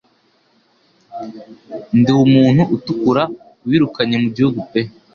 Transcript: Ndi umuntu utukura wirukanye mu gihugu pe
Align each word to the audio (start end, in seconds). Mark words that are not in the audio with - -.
Ndi 1.99 2.11
umuntu 2.25 2.63
utukura 2.75 3.23
wirukanye 3.67 4.15
mu 4.23 4.29
gihugu 4.35 4.59
pe 4.71 4.81